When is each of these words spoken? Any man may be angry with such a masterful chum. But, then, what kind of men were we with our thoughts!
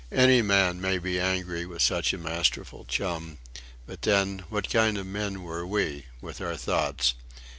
Any 0.11 0.41
man 0.41 0.81
may 0.81 0.97
be 0.97 1.19
angry 1.19 1.67
with 1.67 1.83
such 1.83 2.11
a 2.11 2.17
masterful 2.17 2.85
chum. 2.85 3.37
But, 3.85 4.01
then, 4.01 4.39
what 4.49 4.67
kind 4.67 4.97
of 4.97 5.05
men 5.05 5.43
were 5.43 5.63
we 5.67 6.07
with 6.21 6.41
our 6.41 6.57
thoughts! 6.57 7.13